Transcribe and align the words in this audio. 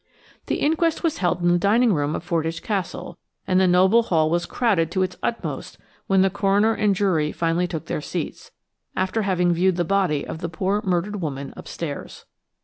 The 0.47 0.55
inquest 0.55 1.03
was 1.03 1.19
held 1.19 1.43
in 1.43 1.49
the 1.49 1.59
dining 1.59 1.93
room 1.93 2.15
of 2.15 2.27
Fordwych 2.27 2.63
Castle, 2.63 3.19
and 3.45 3.59
the 3.59 3.67
noble 3.67 4.01
hall 4.01 4.31
was 4.31 4.47
crowded 4.47 4.89
to 4.89 5.03
its 5.03 5.15
utmost 5.21 5.77
when 6.07 6.23
the 6.23 6.31
coroner 6.31 6.73
and 6.73 6.95
jury 6.95 7.31
finally 7.31 7.67
took 7.67 7.85
their 7.85 8.01
seats, 8.01 8.49
after 8.95 9.21
having 9.21 9.53
viewed 9.53 9.75
the 9.75 9.85
body 9.85 10.25
of 10.25 10.39
the 10.39 10.49
poor 10.49 10.81
murdered 10.83 11.21
woman 11.21 11.53
upstairs. 11.55 12.25